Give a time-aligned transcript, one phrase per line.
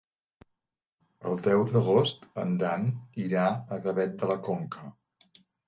[1.31, 2.89] El deu d'agost en Dan
[3.27, 4.93] irà a Gavet de la Conca.